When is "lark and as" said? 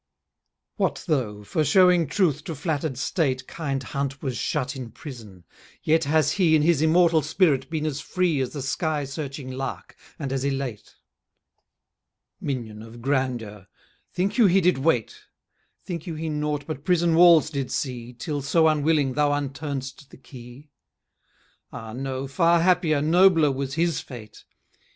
9.51-10.43